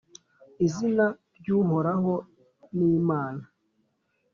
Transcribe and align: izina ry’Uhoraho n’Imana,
izina 0.65 1.05
ry’Uhoraho 1.37 2.13
n’Imana, 2.77 3.43